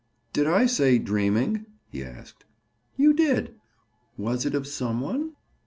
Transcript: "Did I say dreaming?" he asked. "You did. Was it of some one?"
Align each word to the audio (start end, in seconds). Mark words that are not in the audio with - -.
"Did 0.33 0.47
I 0.47 0.65
say 0.65 0.97
dreaming?" 0.97 1.67
he 1.91 2.03
asked. 2.03 2.43
"You 2.97 3.13
did. 3.13 3.53
Was 4.17 4.47
it 4.47 4.55
of 4.55 4.65
some 4.65 4.99
one?" 4.99 5.33